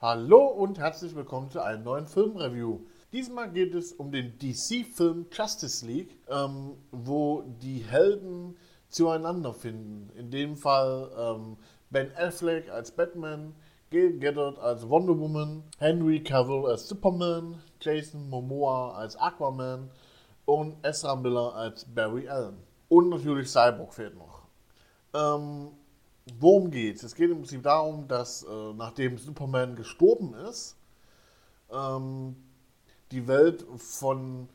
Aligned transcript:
Hallo 0.00 0.46
und 0.46 0.78
herzlich 0.78 1.16
willkommen 1.16 1.50
zu 1.50 1.60
einem 1.60 1.82
neuen 1.82 2.06
Filmreview. 2.06 2.82
Diesmal 3.12 3.50
geht 3.50 3.74
es 3.74 3.92
um 3.92 4.12
den 4.12 4.38
DC-Film 4.38 5.26
Justice 5.32 5.84
League, 5.84 6.20
ähm, 6.28 6.76
wo 6.92 7.42
die 7.60 7.80
Helden 7.80 8.56
zueinander 8.90 9.52
finden. 9.52 10.08
In 10.16 10.30
dem 10.30 10.54
Fall 10.54 11.10
ähm, 11.18 11.56
Ben 11.90 12.12
Affleck 12.16 12.70
als 12.70 12.92
Batman, 12.92 13.56
Gail 13.90 14.20
Gadot 14.20 14.60
als 14.60 14.88
Wonder 14.88 15.18
Woman, 15.18 15.64
Henry 15.80 16.22
Cavill 16.22 16.66
als 16.66 16.86
Superman, 16.86 17.60
Jason 17.80 18.30
Momoa 18.30 18.92
als 18.92 19.16
Aquaman 19.16 19.90
und 20.44 20.76
Ezra 20.84 21.16
Miller 21.16 21.56
als 21.56 21.84
Barry 21.84 22.28
Allen. 22.28 22.58
Und 22.88 23.08
natürlich 23.08 23.48
Cyborg 23.48 23.92
fehlt 23.92 24.16
noch. 24.16 24.42
Ähm, 25.12 25.72
worum 26.38 26.70
geht's? 26.70 27.02
Es 27.02 27.14
geht 27.14 27.30
im 27.30 27.38
Prinzip 27.38 27.62
darum, 27.62 28.08
dass 28.08 28.42
äh, 28.42 28.72
nachdem 28.74 29.18
Superman 29.18 29.76
gestorben 29.76 30.34
ist, 30.34 30.76
ähm, 31.70 32.36
die 33.10 33.26
Welt 33.26 33.64
von 33.76 34.48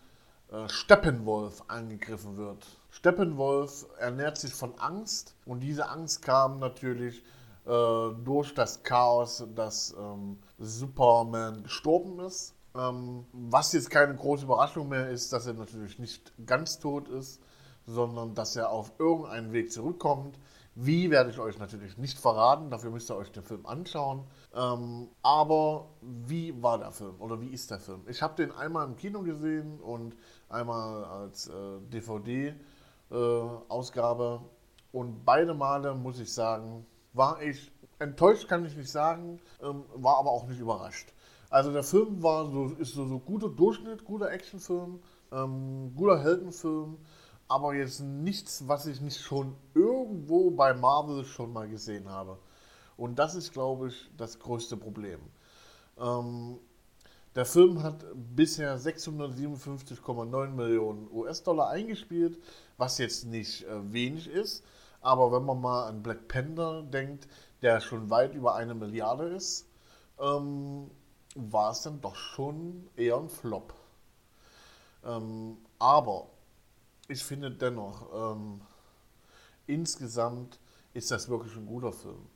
äh, 0.51 0.69
Steppenwolf 0.69 1.63
angegriffen 1.67 2.37
wird. 2.37 2.65
Steppenwolf 2.91 3.87
ernährt 3.97 4.37
sich 4.37 4.53
von 4.53 4.77
Angst 4.77 5.35
und 5.45 5.61
diese 5.61 5.89
Angst 5.89 6.21
kam 6.21 6.59
natürlich 6.59 7.23
äh, 7.65 8.09
durch 8.23 8.53
das 8.53 8.83
Chaos, 8.83 9.43
dass 9.55 9.95
ähm, 9.97 10.37
Superman 10.59 11.63
gestorben 11.63 12.19
ist. 12.19 12.53
Ähm, 12.75 13.25
was 13.31 13.73
jetzt 13.73 13.89
keine 13.89 14.15
große 14.15 14.45
Überraschung 14.45 14.89
mehr 14.89 15.09
ist, 15.09 15.31
dass 15.31 15.47
er 15.47 15.53
natürlich 15.53 15.99
nicht 15.99 16.33
ganz 16.45 16.79
tot 16.79 17.07
ist, 17.07 17.39
sondern 17.85 18.33
dass 18.35 18.55
er 18.55 18.69
auf 18.69 18.91
irgendeinen 18.99 19.53
Weg 19.53 19.71
zurückkommt. 19.71 20.37
Wie 20.75 21.11
werde 21.11 21.29
ich 21.29 21.37
euch 21.39 21.59
natürlich 21.59 21.99
nicht 21.99 22.17
verraten, 22.17 22.71
dafür 22.71 22.89
müsst 22.89 23.11
ihr 23.11 23.15
euch 23.15 23.31
den 23.31 23.43
Film 23.43 23.63
anschauen. 23.65 24.23
Ähm, 24.55 25.09
aber 25.21 25.89
wie 26.01 26.63
war 26.63 26.79
der 26.79 26.91
Film 26.91 27.13
oder 27.19 27.39
wie 27.41 27.49
ist 27.49 27.69
der 27.69 27.79
Film? 27.79 28.01
Ich 28.07 28.23
habe 28.23 28.35
den 28.35 28.51
einmal 28.51 28.87
im 28.87 28.95
Kino 28.95 29.21
gesehen 29.21 29.79
und 29.79 30.15
einmal 30.49 31.03
als 31.03 31.47
äh, 31.47 31.79
DVD-Ausgabe. 31.91 34.41
Äh, 34.41 34.45
und 34.97 35.23
beide 35.25 35.53
Male, 35.53 35.93
muss 35.93 36.19
ich 36.19 36.33
sagen, 36.33 36.87
war 37.13 37.41
ich 37.41 37.71
enttäuscht, 37.99 38.47
kann 38.47 38.65
ich 38.65 38.75
nicht 38.75 38.91
sagen, 38.91 39.39
ähm, 39.61 39.83
war 39.95 40.17
aber 40.17 40.31
auch 40.31 40.47
nicht 40.47 40.59
überrascht. 40.59 41.13
Also 41.49 41.71
der 41.71 41.83
Film 41.83 42.23
war 42.23 42.49
so, 42.49 42.67
ist 42.79 42.93
so, 42.93 43.07
so 43.07 43.19
guter 43.19 43.49
Durchschnitt, 43.49 44.05
guter 44.05 44.31
Actionfilm, 44.31 44.99
ähm, 45.31 45.93
guter 45.95 46.19
Heldenfilm, 46.19 46.97
aber 47.47 47.75
jetzt 47.75 47.99
nichts, 47.99 48.67
was 48.67 48.87
ich 48.87 49.01
nicht 49.01 49.21
schon 49.21 49.55
irgendwo 50.13 50.51
bei 50.51 50.73
Marvel 50.73 51.25
schon 51.25 51.51
mal 51.51 51.67
gesehen 51.67 52.09
habe. 52.09 52.37
Und 52.97 53.17
das 53.17 53.35
ist, 53.35 53.51
glaube 53.51 53.87
ich, 53.87 54.09
das 54.17 54.39
größte 54.39 54.77
Problem. 54.77 55.19
Ähm, 55.97 56.59
der 57.35 57.45
Film 57.45 57.81
hat 57.81 58.05
bisher 58.35 58.77
657,9 58.77 60.49
Millionen 60.49 61.09
US-Dollar 61.11 61.69
eingespielt, 61.69 62.39
was 62.77 62.99
jetzt 62.99 63.25
nicht 63.25 63.63
äh, 63.63 63.91
wenig 63.91 64.27
ist. 64.27 64.63
Aber 65.01 65.31
wenn 65.31 65.43
man 65.43 65.59
mal 65.59 65.87
an 65.87 66.03
Black 66.03 66.27
Panther 66.27 66.83
denkt, 66.83 67.27
der 67.63 67.81
schon 67.81 68.09
weit 68.09 68.35
über 68.35 68.55
eine 68.55 68.75
Milliarde 68.75 69.25
ist, 69.29 69.67
ähm, 70.19 70.91
war 71.35 71.71
es 71.71 71.81
dann 71.81 71.99
doch 72.01 72.15
schon 72.15 72.87
eher 72.95 73.17
ein 73.17 73.29
Flop. 73.29 73.73
Ähm, 75.03 75.57
aber 75.79 76.27
ich 77.07 77.23
finde 77.23 77.49
dennoch, 77.49 78.35
ähm, 78.35 78.61
insgesamt 79.67 80.59
ist 80.93 81.11
das 81.11 81.29
wirklich 81.29 81.55
ein 81.55 81.65
guter 81.65 81.91
Film. 81.91 82.27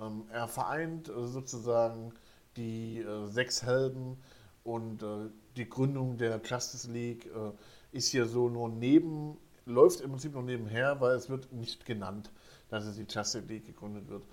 Ähm, 0.00 0.24
er 0.30 0.48
vereint 0.48 1.08
äh, 1.08 1.26
sozusagen 1.26 2.12
die 2.56 3.00
äh, 3.00 3.26
sechs 3.26 3.62
Helden 3.62 4.16
und 4.62 5.02
äh, 5.02 5.30
die 5.56 5.68
Gründung 5.68 6.16
der 6.16 6.40
Justice 6.44 6.90
League 6.90 7.26
äh, 7.26 7.96
ist 7.96 8.08
hier 8.08 8.26
so 8.26 8.48
nur 8.48 8.68
neben, 8.68 9.36
läuft 9.66 10.00
im 10.00 10.10
Prinzip 10.10 10.32
nur 10.32 10.42
nebenher, 10.42 11.00
weil 11.00 11.16
es 11.16 11.28
wird 11.28 11.52
nicht 11.52 11.86
genannt, 11.86 12.30
dass 12.68 12.84
es 12.84 12.96
die 12.96 13.06
Justice 13.08 13.46
League 13.46 13.66
gegründet 13.66 14.08
wird. 14.08 14.24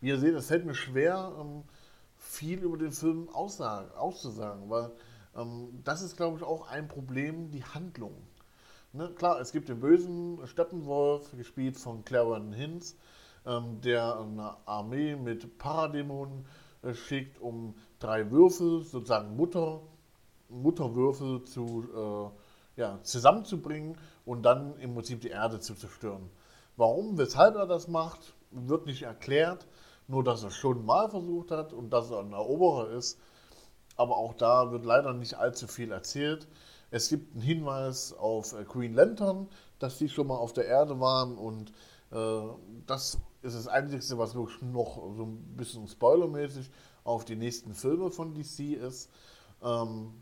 Wie 0.00 0.08
ihr 0.08 0.18
seht, 0.18 0.34
es 0.34 0.46
fällt 0.46 0.66
mir 0.66 0.74
schwer, 0.74 1.32
ähm, 1.40 1.62
viel 2.18 2.60
über 2.60 2.76
den 2.76 2.92
Film 2.92 3.28
aussagen, 3.30 3.90
auszusagen, 3.92 4.68
weil 4.68 4.90
ähm, 5.36 5.80
das 5.84 6.02
ist, 6.02 6.16
glaube 6.16 6.38
ich, 6.38 6.42
auch 6.42 6.68
ein 6.68 6.88
Problem, 6.88 7.50
die 7.50 7.64
Handlung. 7.64 8.14
Ne, 8.96 9.08
klar, 9.08 9.40
es 9.40 9.50
gibt 9.50 9.68
den 9.68 9.80
bösen 9.80 10.38
Steppenwolf, 10.46 11.32
gespielt 11.36 11.76
von 11.76 12.04
Clarence 12.04 12.54
Hinz, 12.54 12.96
ähm, 13.44 13.80
der 13.80 14.20
eine 14.20 14.56
Armee 14.66 15.16
mit 15.16 15.58
Paradämonen 15.58 16.46
äh, 16.82 16.94
schickt, 16.94 17.40
um 17.40 17.74
drei 17.98 18.30
Würfel, 18.30 18.84
sozusagen 18.84 19.34
Mutter, 19.34 19.80
Mutterwürfel 20.48 21.42
zu, 21.42 21.88
äh, 22.76 22.80
ja, 22.80 23.00
zusammenzubringen 23.02 23.98
und 24.24 24.42
dann 24.42 24.78
im 24.78 24.94
Prinzip 24.94 25.22
die 25.22 25.30
Erde 25.30 25.58
zu 25.58 25.74
zerstören. 25.74 26.30
Warum, 26.76 27.18
weshalb 27.18 27.56
er 27.56 27.66
das 27.66 27.88
macht, 27.88 28.34
wird 28.52 28.86
nicht 28.86 29.02
erklärt, 29.02 29.66
nur 30.06 30.22
dass 30.22 30.44
er 30.44 30.52
schon 30.52 30.86
mal 30.86 31.10
versucht 31.10 31.50
hat 31.50 31.72
und 31.72 31.90
dass 31.90 32.12
er 32.12 32.20
ein 32.20 32.32
Eroberer 32.32 32.90
ist. 32.90 33.18
Aber 33.96 34.16
auch 34.16 34.34
da 34.34 34.70
wird 34.72 34.84
leider 34.84 35.12
nicht 35.12 35.34
allzu 35.34 35.66
viel 35.66 35.92
erzählt. 35.92 36.48
Es 36.90 37.08
gibt 37.08 37.34
einen 37.34 37.42
Hinweis 37.42 38.12
auf 38.12 38.52
äh, 38.52 38.64
Green 38.64 38.94
Lantern, 38.94 39.48
dass 39.78 39.98
die 39.98 40.08
schon 40.08 40.26
mal 40.26 40.36
auf 40.36 40.52
der 40.52 40.66
Erde 40.66 41.00
waren 41.00 41.36
und 41.36 41.72
äh, 42.12 42.42
das 42.86 43.18
ist 43.42 43.56
das 43.56 43.68
Einzige, 43.68 44.18
was 44.18 44.34
wirklich 44.34 44.62
noch 44.62 44.96
so 45.16 45.24
ein 45.24 45.56
bisschen 45.56 45.86
spoilermäßig 45.88 46.70
auf 47.04 47.24
die 47.24 47.36
nächsten 47.36 47.74
Filme 47.74 48.10
von 48.10 48.34
DC 48.34 48.76
ist. 48.80 49.10
Ähm, 49.62 50.12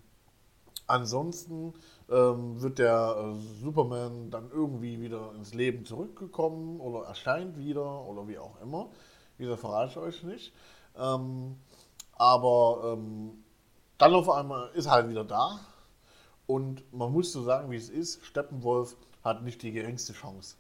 ansonsten 0.87 1.75
ähm, 2.11 2.61
wird 2.61 2.79
der 2.79 3.17
äh, 3.17 3.63
Superman 3.63 4.31
dann 4.31 4.51
irgendwie 4.51 5.01
wieder 5.01 5.33
ins 5.35 5.55
Leben 5.55 5.85
zurückgekommen 5.85 6.81
oder 6.81 7.07
erscheint 7.07 7.59
wieder 7.59 8.05
oder 8.07 8.27
wie 8.27 8.39
auch 8.39 8.61
immer. 8.61 8.91
Wie 9.39 9.57
verrate 9.57 9.91
ich 9.91 9.97
euch 9.99 10.23
nicht. 10.25 10.53
Ähm, 10.97 11.57
aber 12.13 12.95
ähm, 12.97 13.45
dann 13.99 14.15
auf 14.15 14.29
einmal 14.31 14.71
ist 14.75 14.87
er 14.87 14.93
halt 14.93 15.09
wieder 15.09 15.25
da. 15.25 15.61
Und 16.47 16.93
man 16.93 17.13
muss 17.13 17.33
so 17.33 17.43
sagen, 17.43 17.71
wie 17.71 17.77
es 17.77 17.89
ist, 17.89 18.25
Steppenwolf 18.25 18.97
hat 19.23 19.43
nicht 19.43 19.63
die 19.63 19.73
geringste 19.73 20.13
Chance. 20.13 20.57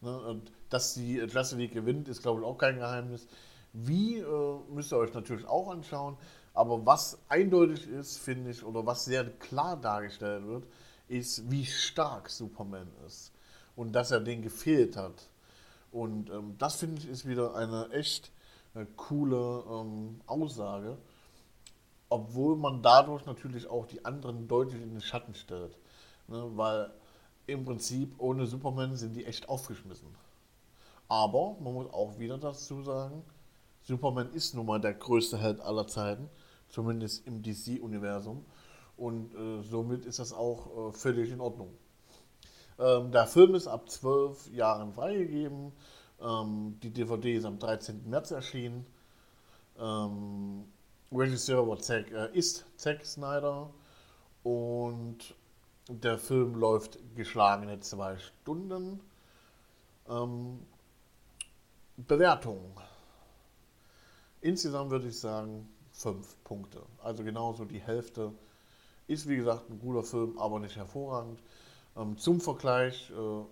Ne? 0.00 0.18
Und 0.18 0.52
dass 0.70 0.94
die 0.94 1.18
Klasse 1.26 1.56
League 1.56 1.72
gewinnt, 1.72 2.08
ist 2.08 2.22
glaube 2.22 2.40
ich 2.40 2.46
auch 2.46 2.58
kein 2.58 2.78
Geheimnis. 2.78 3.26
Wie 3.72 4.18
äh, 4.18 4.58
müsst 4.70 4.92
ihr 4.92 4.98
euch 4.98 5.14
natürlich 5.14 5.46
auch 5.46 5.68
anschauen. 5.70 6.16
Aber 6.52 6.86
was 6.86 7.18
eindeutig 7.28 7.88
ist, 7.88 8.18
finde 8.18 8.50
ich, 8.50 8.64
oder 8.64 8.86
was 8.86 9.04
sehr 9.04 9.28
klar 9.28 9.76
dargestellt 9.76 10.46
wird, 10.46 10.64
ist, 11.08 11.50
wie 11.50 11.66
stark 11.66 12.30
Superman 12.30 12.88
ist. 13.06 13.32
Und 13.74 13.92
dass 13.92 14.12
er 14.12 14.20
den 14.20 14.42
gefehlt 14.42 14.96
hat. 14.96 15.28
Und 15.90 16.30
ähm, 16.30 16.54
das 16.58 16.76
finde 16.76 17.00
ich 17.00 17.08
ist 17.08 17.26
wieder 17.26 17.54
eine 17.56 17.90
echt 17.90 18.30
äh, 18.74 18.84
coole 18.96 19.64
ähm, 19.68 20.20
Aussage. 20.26 20.96
Obwohl 22.14 22.54
man 22.54 22.80
dadurch 22.80 23.26
natürlich 23.26 23.66
auch 23.66 23.86
die 23.86 24.04
anderen 24.04 24.46
deutlich 24.46 24.80
in 24.80 24.90
den 24.90 25.00
Schatten 25.00 25.34
stellt. 25.34 25.76
Ne? 26.28 26.48
Weil 26.54 26.92
im 27.48 27.64
Prinzip 27.64 28.14
ohne 28.18 28.46
Superman 28.46 28.94
sind 28.94 29.14
die 29.14 29.24
echt 29.24 29.48
aufgeschmissen. 29.48 30.06
Aber 31.08 31.56
man 31.58 31.74
muss 31.74 31.92
auch 31.92 32.16
wieder 32.20 32.38
dazu 32.38 32.84
sagen, 32.84 33.24
Superman 33.82 34.30
ist 34.32 34.54
nun 34.54 34.64
mal 34.66 34.80
der 34.80 34.94
größte 34.94 35.38
Held 35.38 35.58
aller 35.60 35.88
Zeiten, 35.88 36.30
zumindest 36.68 37.26
im 37.26 37.42
DC-Universum. 37.42 38.44
Und 38.96 39.34
äh, 39.34 39.62
somit 39.64 40.06
ist 40.06 40.20
das 40.20 40.32
auch 40.32 40.90
äh, 40.90 40.92
völlig 40.92 41.32
in 41.32 41.40
Ordnung. 41.40 41.70
Ähm, 42.78 43.10
der 43.10 43.26
Film 43.26 43.56
ist 43.56 43.66
ab 43.66 43.90
zwölf 43.90 44.48
Jahren 44.52 44.92
freigegeben. 44.92 45.72
Ähm, 46.20 46.78
die 46.80 46.90
DVD 46.90 47.34
ist 47.34 47.44
am 47.44 47.58
13. 47.58 48.08
März 48.08 48.30
erschienen. 48.30 48.86
Ähm, 49.80 50.66
Regisseur 51.12 51.66
war 51.68 51.78
Zack, 51.78 52.10
äh, 52.10 52.36
ist 52.36 52.64
Zack 52.76 53.04
Snyder. 53.04 53.70
Und 54.42 55.34
der 55.88 56.18
Film 56.18 56.54
läuft 56.56 56.98
geschlagene 57.14 57.80
zwei 57.80 58.16
Stunden. 58.18 59.00
Ähm, 60.08 60.60
Bewertung. 61.96 62.60
Insgesamt 64.40 64.90
würde 64.90 65.08
ich 65.08 65.18
sagen 65.18 65.68
fünf 65.92 66.36
Punkte. 66.44 66.82
Also 67.02 67.24
genauso 67.24 67.64
die 67.64 67.80
Hälfte. 67.80 68.32
Ist 69.06 69.28
wie 69.28 69.36
gesagt 69.36 69.68
ein 69.70 69.78
guter 69.78 70.02
Film, 70.02 70.38
aber 70.38 70.58
nicht 70.60 70.76
hervorragend. 70.76 71.40
Ähm, 71.96 72.16
zum 72.16 72.40
Vergleich 72.40 73.10
äh, 73.10 73.44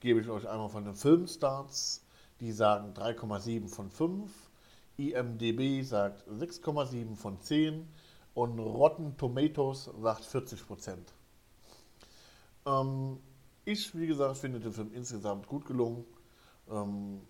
gebe 0.00 0.20
ich 0.20 0.28
euch 0.28 0.48
einmal 0.48 0.68
von 0.68 0.84
den 0.84 0.94
Filmstarts. 0.94 2.04
Die 2.40 2.52
sagen 2.52 2.92
3,7 2.94 3.68
von 3.68 3.90
5. 3.90 4.49
IMDB 5.08 5.82
sagt 5.82 6.26
6,7 6.28 7.16
von 7.16 7.40
10 7.40 7.88
und 8.34 8.58
Rotten 8.58 9.16
Tomatoes 9.16 9.90
sagt 10.00 10.24
40 10.24 10.66
Prozent. 10.66 11.12
Ähm, 12.66 13.18
ich, 13.64 13.96
wie 13.98 14.06
gesagt, 14.06 14.36
finde 14.36 14.60
den 14.60 14.72
Film 14.72 14.92
insgesamt 14.92 15.46
gut 15.46 15.64
gelungen. 15.64 16.04
Ähm, 16.70 17.20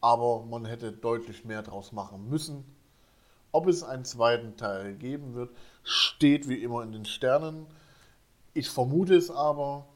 aber 0.00 0.44
man 0.44 0.66
hätte 0.66 0.92
deutlich 0.92 1.44
mehr 1.44 1.62
draus 1.62 1.92
machen 1.92 2.28
müssen. 2.28 2.64
Ob 3.52 3.66
es 3.68 3.82
einen 3.82 4.04
zweiten 4.04 4.56
Teil 4.56 4.96
geben 4.96 5.34
wird, 5.34 5.56
steht 5.82 6.48
wie 6.48 6.62
immer 6.62 6.82
in 6.82 6.92
den 6.92 7.04
Sternen. 7.06 7.66
Ich 8.52 8.68
vermute 8.68 9.14
es 9.14 9.30
aber, 9.30 9.86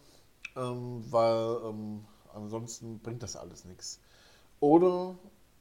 ähm, 0.57 1.05
weil 1.11 1.59
ähm, 1.65 2.05
ansonsten 2.33 3.01
bringt 3.01 3.23
das 3.23 3.37
alles 3.37 3.65
nichts. 3.65 4.01
Oder 4.61 5.17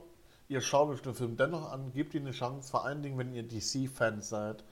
ihr 0.49 0.63
schaut 0.63 0.89
euch 0.89 1.03
den 1.03 1.15
Film 1.15 1.37
dennoch 1.37 1.71
an, 1.71 1.93
gebt 1.93 2.15
ihm 2.15 2.23
eine 2.23 2.33
Chance, 2.33 2.71
vor 2.71 2.87
allen 2.87 3.03
Dingen, 3.03 3.19
wenn 3.19 3.35
ihr 3.35 3.43
DC-Fans 3.43 4.31
seid, 4.31 4.65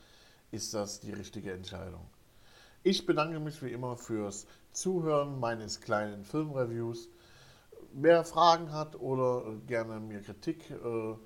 ist 0.50 0.72
das 0.72 1.00
die 1.00 1.12
richtige 1.12 1.52
Entscheidung. 1.52 2.06
Ich 2.88 3.04
bedanke 3.04 3.40
mich 3.40 3.60
wie 3.64 3.72
immer 3.72 3.96
fürs 3.96 4.46
Zuhören 4.70 5.40
meines 5.40 5.80
kleinen 5.80 6.22
Filmreviews. 6.22 7.08
Wer 7.92 8.22
Fragen 8.22 8.70
hat 8.70 8.94
oder 9.00 9.56
gerne 9.66 9.98
mir 9.98 10.20
Kritik 10.20 10.70
äh, 10.70 11.16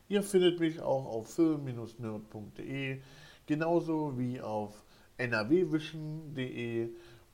Ihr 0.08 0.22
findet 0.22 0.60
mich 0.60 0.82
auch 0.82 1.06
auf 1.06 1.32
film-nerd.de, 1.32 3.00
genauso 3.46 4.18
wie 4.18 4.42
auf 4.42 4.84
nrwwischen.de 5.16 6.90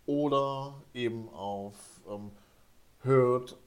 oder 0.06 0.80
eben 0.94 1.28
auf 1.28 1.74
ähm, 2.08 2.30
hörtis.at. 3.00 3.58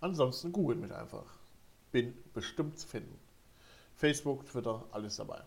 Ansonsten 0.00 0.52
googelt 0.52 0.80
mich 0.80 0.94
einfach. 0.94 1.26
Bin 1.92 2.14
bestimmt 2.32 2.78
zu 2.78 2.86
finden. 2.86 3.18
Facebook, 3.94 4.46
Twitter, 4.46 4.84
alles 4.92 5.16
dabei. 5.16 5.42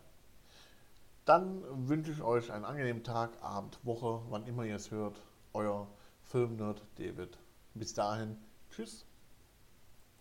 Dann 1.25 1.63
wünsche 1.87 2.11
ich 2.11 2.21
euch 2.21 2.51
einen 2.51 2.65
angenehmen 2.65 3.03
Tag, 3.03 3.31
Abend, 3.41 3.79
Woche, 3.83 4.21
wann 4.29 4.45
immer 4.45 4.65
ihr 4.65 4.75
es 4.75 4.91
hört. 4.91 5.21
Euer 5.53 5.87
Filmnerd 6.23 6.83
David. 6.97 7.37
Bis 7.73 7.93
dahin, 7.93 8.37
tschüss. 8.69 9.05